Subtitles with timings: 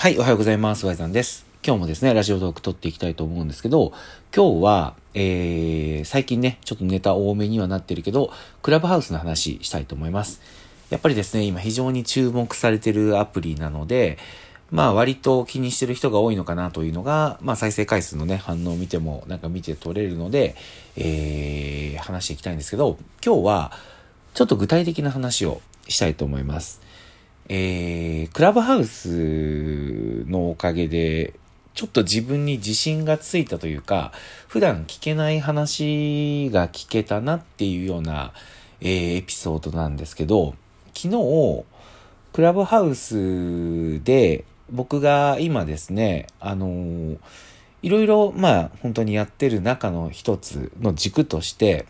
[0.00, 0.86] はい、おはようございます。
[0.86, 1.44] ワイさんです。
[1.62, 3.92] 今日もですね、ラジオトーク撮っていきたいと思うんですけど、
[4.34, 8.32] 今日は、えー、最近ね、ちょっとネタ多めにはなってるけど、
[8.62, 10.40] クラブハウスの話したいと思います。
[10.88, 14.16] やっぱりですね、今非常に注目されてるアプリなので、
[14.70, 20.56] まあ割と気にしてる人が多いのかなというのが、まあ再生回数のね、反応を見てもなんか見て取れるので、
[20.96, 23.72] えー、話していきたいんですけど、今日は
[24.32, 26.80] ちょっと具体的な話をしたいと思います。
[27.52, 31.34] えー、クラブハウスのおかげで、
[31.74, 34.12] ちょっと自分に自信がついたというか、
[34.46, 38.32] 普段聞けない話が聞けたなっていうような、
[38.80, 40.54] えーエピソードなんですけど、
[40.94, 41.64] 昨日、
[42.32, 47.18] クラブハウスで僕が今ですね、あのー
[47.82, 51.86] いろいろ、まあ、本当にやってる中の一つの軸として、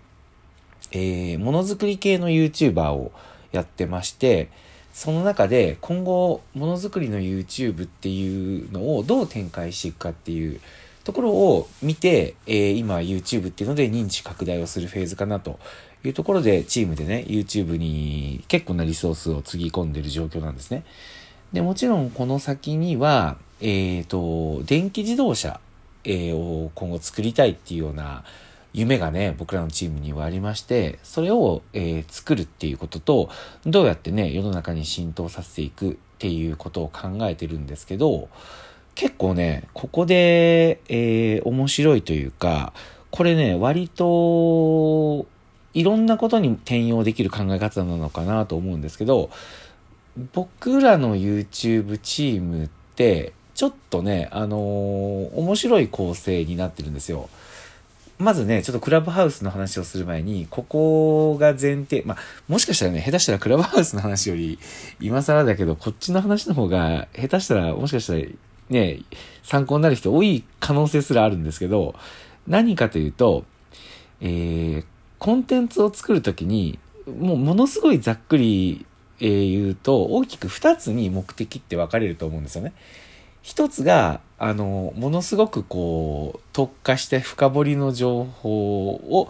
[0.93, 3.13] えーものづくり系の YouTuber を
[3.53, 4.49] やってまして、
[4.93, 10.61] その中で今後ものづくりの YouTube っていうのをどう展開していくかっていう
[11.05, 15.59] ところを見て、えー今 YouTube っていうので認知拡大をするフェーズかなと
[16.05, 20.85] いうところでチームでね YouTube に結構なリソースをつぎ込んでる状況なんですね。
[21.53, 25.61] でもちろんこの先には、えっ、と電気自動車、
[26.05, 28.25] えーを今後作りたいっていうような
[28.73, 33.31] 夢がね、僕らのチームにはありまして、それを、えー作るっていうことと、
[33.67, 38.29] どうやってね、世の中に浸透させていくっていうことを考えてるんですけど、
[38.95, 42.73] 結構ね、ここで、えー面白いというか、
[43.11, 45.27] これね、割と、
[45.73, 49.31] いろんなことに転用できる考え方なのかなと思うんですけど、
[50.33, 57.29] 僕らの YouTube チームって、ちょっとね、あのー面白い構成になってるんですよ。
[58.21, 62.19] まずね、ちょっとクラブハウスの話をする前に、ここが前提、まあ、
[62.49, 64.59] もしかしたらね、下手したらクラブハウスの話より、
[65.01, 68.21] 今更だけど、こっちの話の方が、下手したら、もしかしたら、
[68.69, 69.01] ね、
[69.43, 71.95] 参考になる人多い可能性すらあるんですけど、
[72.47, 73.47] 何かというと、
[74.21, 74.85] えー、
[75.19, 78.85] コンテンツを作るときに、もうものすごいざっくり、
[79.21, 82.75] え言うと、大きく2つに目的って分かれると思うんですよね。
[83.43, 89.29] 一つが、あの、ものすごくこう、特化して深掘りの情報を、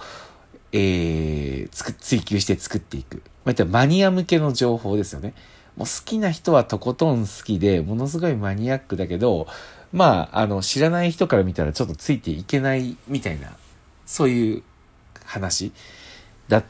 [0.73, 3.23] えー、つく追求して作っていく。
[3.45, 5.35] まあ、言ったマニア向けの情報ですよね。
[5.77, 9.47] もう好きな人はとことん好きで、ものすごいマニアックだけど、
[9.93, 13.53] まあ、あの、知らない人から見たらちょっとついていけないみたいな、
[14.07, 14.63] そういう
[15.25, 15.73] 話
[16.49, 16.65] だっ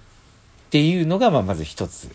[0.71, 2.09] ていうのが、まあ、まず一つ。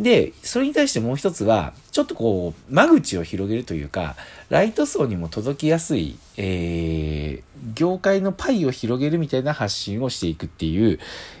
[0.00, 4.16] で、それに対してもう一つは、ちょっとこう、間口を広げるというか、
[4.48, 10.98] ライト層にも届きやすい、えー、業界のパイを広げるみたいな発信をしていくっていう、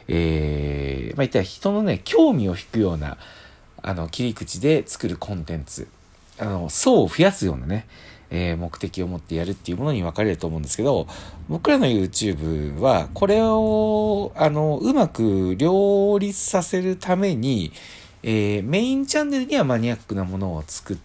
[0.08, 3.16] えー、まあ、言ったら人のね、興味を引くような、
[3.80, 5.88] あの、切り口で作るコンテンツ、
[6.38, 7.86] あの、層を増やすようなね、
[8.28, 11.06] えー目的を持ってやるっていうものに分かれると思うんですけど、
[11.48, 17.72] 僕らの YouTube は、これを、あの、うまく両立させるために、
[18.22, 20.98] えーメインチャンネルにはマニアックなものを作っ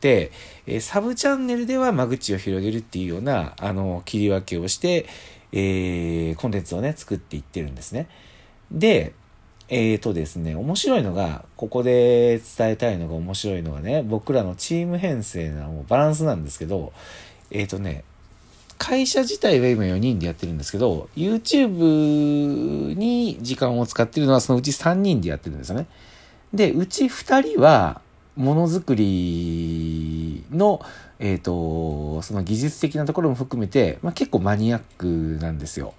[0.00, 0.32] て、
[0.66, 5.06] えーサブチャンネルでは間口を広げるっていうような、あの、切り分けをして、
[5.52, 8.08] えーコンテンツをね、作っていってるんですね。
[8.70, 9.12] で、
[9.68, 16.92] えーとですね、面白いのが、ここで伝えたいのが面白いのがね、僕らのチーム編成のバランスなんですけど、
[17.50, 18.04] えーとね、
[18.82, 25.86] 会社自体は今4人でやってるんですけど、YouTube に時間を使ってるのはそのうち3人でやってるんですよね。
[26.52, 28.00] で、うち2人は、
[28.36, 30.80] ものづくりの、
[31.18, 35.94] えっ、と、その技術的なところも含めて、まあ、結構マニアックなんですよ。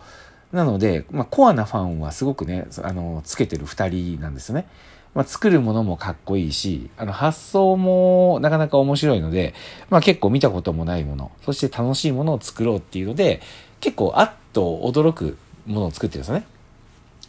[0.51, 4.67] なので、まあ、コアなファンはすごくね、あの、つけてる2人なんですよね。
[5.13, 9.53] まあ、作るものもかっこいいし、あの、発想もなかなか面白いので、
[9.89, 13.41] まあ、結構見たこともないもの、そして楽しいものを作ろうっていうので、
[13.79, 15.37] 結構あっと驚く
[15.67, 16.45] ものを作ってるんですよね。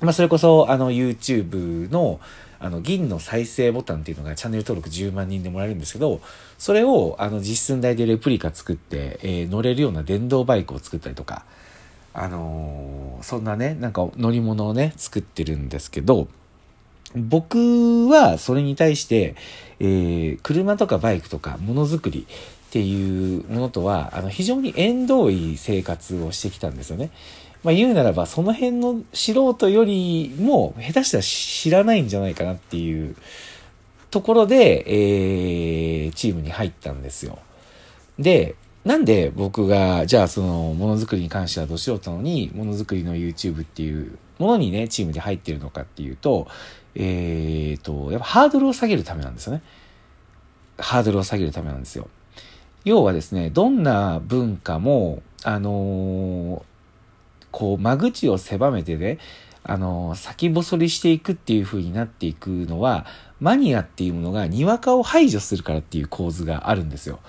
[0.00, 2.20] まあ、それこそ、あの、YouTube の、
[2.58, 6.20] あの、銀の再生ボタンっていうのがチャンネル登録10万人でもらえるんですけど、
[6.58, 11.44] それを、あの、実寸大でレプリカ作って、えー乗れるような電動バイクを作ったりとか、
[12.12, 16.28] あのーそんなね、なんか乗り物をね、作ってるんですけど、
[17.14, 19.36] 僕はそれに対して、
[19.78, 27.10] えー車とかバイクとかものづくりっていうものとは、あの、非常に縁遠い生活をしてきたんですよね。
[27.64, 33.16] まあ言うならば、その辺の素人よりも、下手したら知らないんじゃないかなっていう
[34.10, 37.38] ところで、えーチームに入ったんですよ。
[38.18, 46.46] で、なんで僕が、じゃあそのものづくりに関してはど素人なのに、ものづくりの YouTube っていうものにね、チームで入ってるのかっていうと、
[46.94, 49.62] えーと、やっぱハードルを下げるためなんですよね。
[50.78, 52.08] ハードルを下げるためなんですよ。
[52.84, 56.62] 要はですね、どんな文化も、あのー、
[57.54, 59.18] こう、間口を狭めてね、
[59.62, 63.06] あの、先細りしていくっていう風になっていくのは、
[63.38, 67.20] マニアっていうものがにわかを排除するからっていう構図があるんですよ。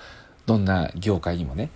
[0.44, 1.70] どんな業界にもね。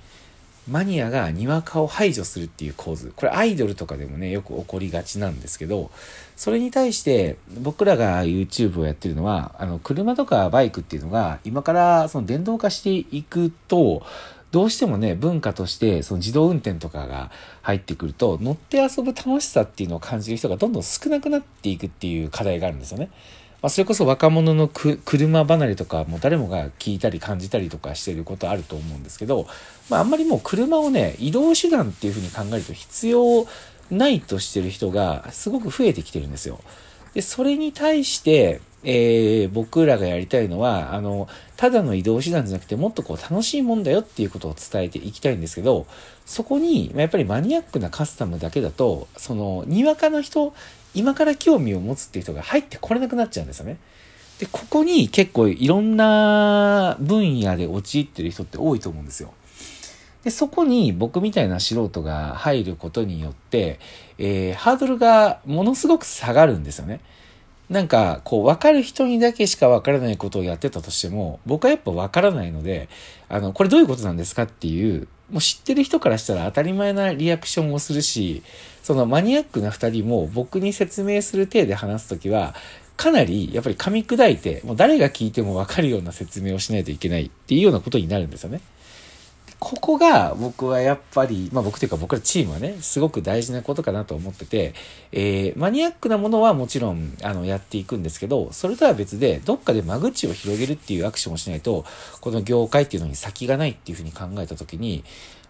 [0.69, 3.13] マニアがにわかを排除するっていう構図。
[3.15, 5.93] これアイドルとかでもね、よく起こりがちなんですけど、
[6.35, 14.03] それに対して僕らが YouTube をやってるのは、あの、車とかバイクっていうのが今からその電動化していくと、
[14.51, 17.31] どうしてもね、文化としてその自動運転とかが
[17.63, 23.11] 入ってくると、乗って遊ぶ楽しさっていうのを感じる人がどんどん少なくなっていくっていう課題があるんですよね。
[23.63, 29.47] まあ、それこそ若者の車離れとかも誰もが聞いたり感じたりとかしてることあると思うんですけど、
[29.91, 33.47] まあ、あんまりもう車をね、移動手段っていうふうに考えると必要
[33.91, 36.61] ないとしてる人がすごく増えてきてるんですよ。
[37.15, 45.87] で、それに対して、えー、僕らがやりたいのは、あの、ただの移動手段じゃなくて、もっとこう楽しいもんだよっていうことを伝えていきたいんですけど、
[46.25, 50.55] そこに、やっぱりマニアックなカスタムだけだと、その、にわかの人
[50.95, 53.77] 今から興味を持つっていう人が入ってこれなくなっちゃうんですよね。
[54.39, 59.33] で、ここに結構いろんな分野で陥ってる人って多いと思うんですよ。
[60.25, 63.81] で、そこに僕みたいな素人が入ることによって、
[64.19, 67.01] えー、ハードルがものすごく下がるんですよね。
[67.71, 72.89] なんか、こう、わかる人にだけしかわからないことをやってたとしても、僕はやっぱわからないので、
[73.29, 78.43] あの、これどういうことなんですかっていう、もう知ってる人からしたら当たり前なリアクションをするし、
[78.83, 82.57] そのマニアックな二人も僕に説明する体で話すときは、
[82.97, 88.61] かなりやっぱり噛み砕いて、もう誰が聞いてもわかるような説明をしないといけないっていうようなことになるんですよね。
[89.61, 94.73] ここが僕はやっぱり、まあ僕というか僕らチームはね、すごく大事なことかなと思ってて、
[95.13, 101.85] えー、マニアックなものはもちろん、あの、やっていくんですけど、それとは別で、どっかで間口を広げるっていうアクションをしないと、
[102.23, 105.05] この業界っていうのに先がないっていうふうに考えたときに、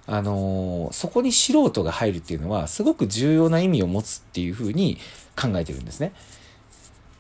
[0.09, 4.99] あのー、そこに素人が入るっていうのは、すごく重要な意味を持つっていうふうに
[5.41, 6.13] 考えてるんですね。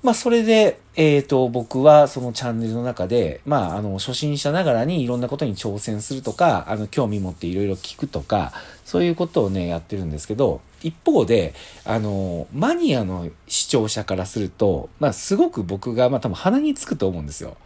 [0.02, 8.52] まあ、それで、えっ、ー、と、僕はそのチャンネルの中で、まあ、あの、初心者ながらにいろんなことに挑戦するとか、あの、興味持っていろいろ聞くとか、
[8.86, 11.54] そういうことをね、やってるんですけど、一方で、
[11.84, 17.58] あの、マニアの視聴者からすると、まあ、すごく僕が、まあ、多分鼻につくと思うんですよ。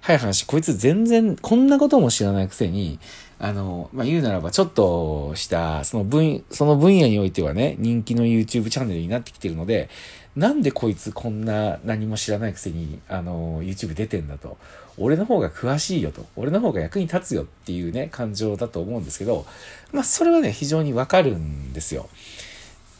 [0.00, 2.98] はい話、こいつ全然、こんなことも知らないくせに、
[3.38, 9.90] あの、まあ、言うならば、ちょっとした、その分、その分野においてはね、人気の YouTube チャンネルになってきてるので、
[10.36, 14.58] なんでこいつこんな何も知らないくせに、あの、YouTube 出てんだと。
[14.98, 16.26] 俺の方が詳しいよと。
[16.36, 19.46] 俺の方が役に立つよっていうね、感情だと思うんですけど、
[19.92, 22.08] まあ、それはね、非常にわかるんですよ。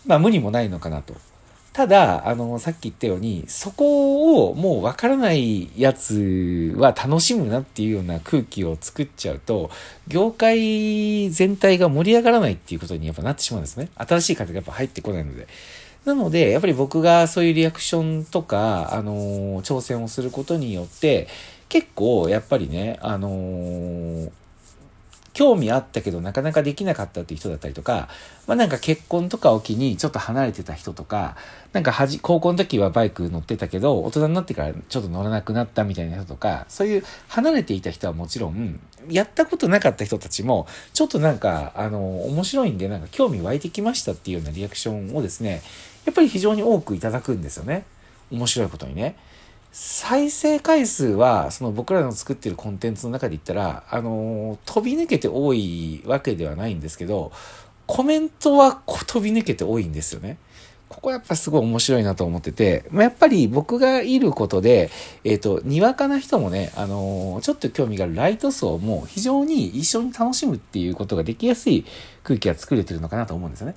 [0.06, 1.14] まあ、無理もないのかなと。
[1.74, 9.70] ただ、あの、さっき言ったように、そこをもうわからないやつは楽しむなっていうような空気を作っちゃうと、
[10.08, 13.90] 業界全体が盛り上がらないっていうことにやっぱなってしまうんですね。
[13.94, 15.46] 新しい方がやっぱ入ってこないので。
[16.06, 21.26] なので、やっぱり僕がそういうリアクションとか、あの挑戦をすることによって、
[21.68, 24.30] 結構やっぱりね、あのー
[25.36, 28.08] 興味あったけどなかなかできなかったっていう人だったりとか、
[28.46, 31.36] まあなんか結婚とかを機にちょっと離れてた人とか、
[31.74, 45.62] なんかはじ、高校の時はバイク乗ってたけど、大人になってからちょっと乗らなくなったみたいな人とか、そういう離れていた人はもちろん、やったことなかった人たちも、ちょっとなんか、あの、面白いんでなんか興味湧いてきましたっていうようなリアクションをですね、
[46.04, 47.84] やっぱり非常に多くいただくんですよね。
[48.30, 49.16] 面白いことにね。
[49.72, 57.32] 再生回数は、その僕らの作ってるコンテンツの中で言ったら、あの飛び抜けて多いわけではないんですけど、
[57.86, 60.38] コメントは飛び抜けて多いんですよね。
[60.88, 64.90] ここやっぱすごい面白いなと思ってて、まあ、やっぱり僕がいることで、
[65.24, 71.84] えっ、ー、と、にわかな人もね、あのー、ちょっと興味があるライト層も非常に一緒に楽しむっていうことができやすい
[72.22, 73.74] 空気が作れてるのかなと思うんですよね。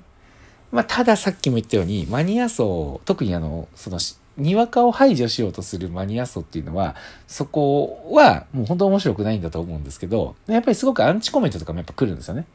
[0.70, 3.98] まあ、たださっきも言ったように、マニア層、特にあの、その、
[4.36, 6.94] にわかを排除しようとするマニア層っていうのは、
[7.26, 12.46] そこはもう本当面白くないんだと思うんですけど、やっぱりすごくアンチコメントとかもやっぱ来るんですよね。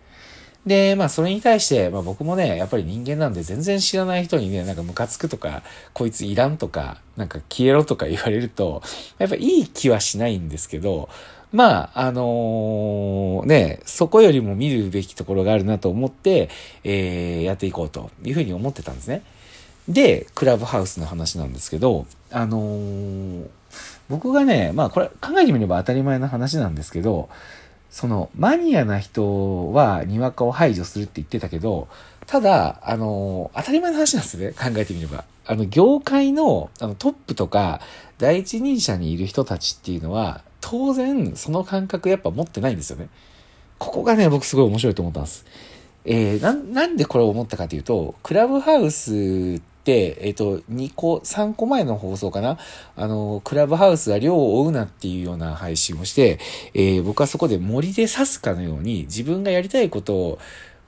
[0.65, 5.61] で、まあそれに対して、まあ僕もね、やっぱり人間なんで全然知らない人にね、なんかムカつくとか、
[5.93, 8.81] こいついらんとか、なんか消えろとか言われると、
[9.19, 11.09] やっぱいい気はしないんですけど、
[11.55, 16.49] まあ、あのー、ね、そこよりも見るべきところがあるなと思って、
[16.83, 19.21] えー、やっていこうというふうに思ってたんですね。
[19.87, 23.47] で、クラブハウスの話なんですけど、あのー、
[24.09, 27.29] 僕がね、まあこれ考えてみれば当たり前の話なんですけど、
[27.89, 31.87] そのマニアな人はにわかを排除するって言ってたけど、
[32.27, 35.25] ただ、あの、当たり前の話なんですね、考えてみれば。
[35.45, 37.81] あの、業界のあのトップとか
[38.17, 43.07] 第一人者にいる人たちっていうのは、当然その感覚やっぱ持ってないんですよね。
[43.77, 45.45] ここがね、僕すごい面白いと思ったんです。
[46.05, 49.13] えー、な、なんでこれを思ったかというと、クラブハウス
[49.57, 52.57] って、えっ、ー、と、2個、3個前の放送かな？
[52.95, 56.39] あの、クラブハウスは量を追うなっていうような配信をして、
[56.73, 60.39] えー、僕はそこで森で刺すかのように自分がやりたいことを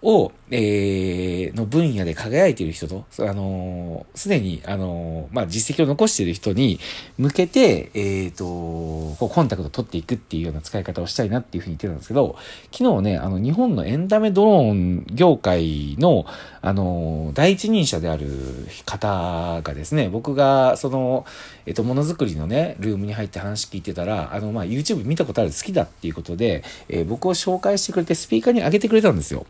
[0.02, 6.80] を、えー、の分野で輝いている人と、あのす、でに、あのー、まあ、実績を残している人に
[7.18, 12.38] 向けて、えっ、と、こう、コンタクトを取っていくっていうような使い方をしたいなっていうふうに言ってたんですけど、
[12.72, 16.26] 昨日ね、あの、日本のエンタメドローン業界の、
[16.62, 18.28] あの第一人者である
[18.86, 21.26] 方がですね、僕が、その、
[21.66, 29.46] えっ、と、ものづくりのね、ルームに入って話聞いてたら、あの、まあ、YouTube 見たことある好きだっていうことで、え僕を紹介してくれてスピーカーに上げてくれたんですよ。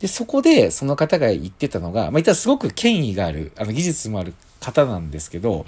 [0.00, 5.64] で、そこでその方が言ってたのが、まあ、言ったらすごく権威がある、あの、技術もある方なんですけど、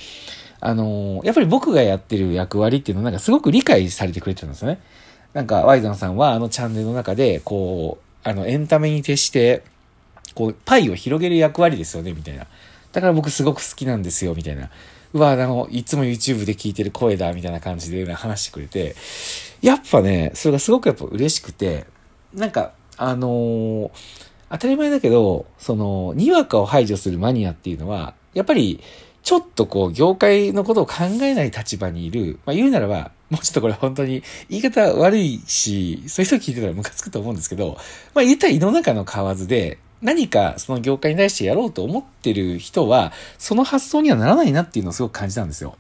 [0.58, 4.80] あのやっぱり僕がやってる役割っていうのをなんかすごく理解されてくれてたんですよね。
[5.34, 9.62] なんか、ワイザンさんはあのチャンネルの中で、こう、あの、エンタメに徹して、
[10.34, 12.46] こう、パイを広げる役割ですよね、みたいな。
[12.92, 14.70] だから僕すごく好きなんですよ、みたいな。
[15.12, 18.96] うわ、あの、いつも YouTube で聞いてる声だ、みたいな感じで話してくれて、
[19.60, 21.84] やっぱね、それがすごくやっぱ嬉しくて、
[22.32, 23.90] なんか、あのー、
[24.50, 28.80] 当たり前だけど、その、にわかを排除するマニアっていうのは、やっぱり、
[29.22, 37.76] ちょっとこう、業界のことを考えない立場にいる、まあ言うならば、もうちょっとこれ本当に言い方悪いし、そういう人聞いてたらムカつくと思うんですけど、
[38.14, 45.76] まあ言ったら胃の中の蛙で、何かその業界に対してやろうと思ってる人は、その発想にはならないなっていうのをすごく感じたんですよ。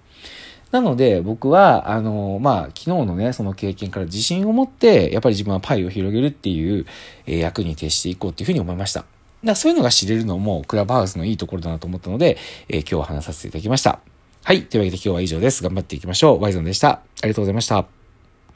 [0.70, 6.86] なので、僕は、あの、まあ、昨日のね、その経験から自信を持って、やっぱり自分はパイを広げるっていう、
[7.26, 9.04] えー、役に徹していこうっていうふうに思いました。
[9.44, 12.36] だそういうのが知れるのも、クラブハウスのいいところだなと思ったので、
[12.68, 14.00] えー、今日は話させていただきました。
[14.44, 14.62] はい。
[14.64, 15.62] というわけで今日は以上です。
[15.62, 16.42] 頑張っていきましょう。
[16.42, 16.90] ワイゾンでした。
[16.90, 17.95] ありがとうございました。